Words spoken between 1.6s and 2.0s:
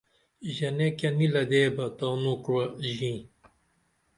بہ